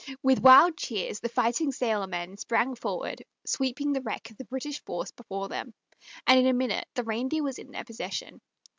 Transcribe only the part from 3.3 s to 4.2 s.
sweeping the